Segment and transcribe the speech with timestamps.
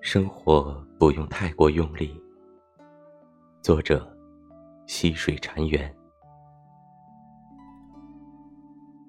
[0.00, 2.14] 生活不用太过用力。
[3.60, 4.08] 作者：
[4.86, 5.92] 溪水禅园。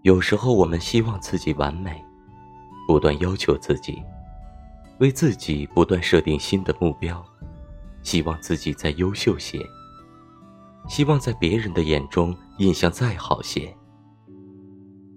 [0.02, 2.04] 有时候我们希望自己完美，
[2.88, 4.02] 不断要求自己，
[5.00, 7.24] 为自己不断设定新的目标，
[8.02, 9.64] 希望自己再优秀些，
[10.88, 13.74] 希望在别人的眼中印象再好些。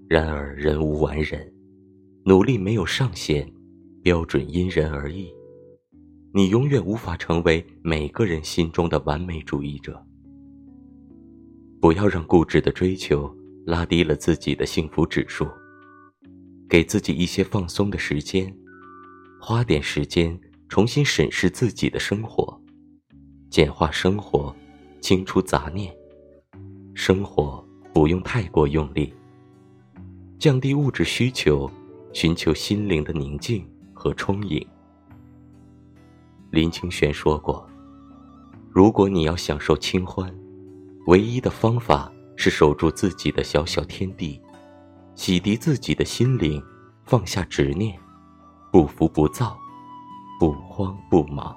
[0.07, 1.51] 然而人无完人，
[2.25, 3.51] 努力没有上限，
[4.03, 5.33] 标准因人而异。
[6.35, 10.03] 你永远无法成为每个人心中的完美主义者。
[11.79, 13.31] 不要让固执的追求
[13.67, 15.47] 拉低了自己的幸福指数。
[16.71, 18.55] 给自己一些放松的时间，
[19.39, 20.41] 花点时间
[20.71, 22.59] 重新审视自己的生活，
[23.51, 24.55] 简化生活，
[25.03, 25.95] 清除杂念。
[26.95, 27.63] 生活
[27.93, 29.13] 不用太过用力。
[30.39, 31.71] 降低物质需求，
[32.15, 34.67] 寻求心灵的宁静和充盈。
[36.53, 37.67] 林清玄说过
[38.71, 40.31] ：“如果你要享受清欢，
[41.07, 44.39] 唯一的方法是守住自己的小小天地，
[45.15, 46.63] 洗涤自己的心灵，
[47.05, 47.99] 放下执念，
[48.71, 49.59] 不浮不躁，
[50.39, 51.57] 不慌不忙。”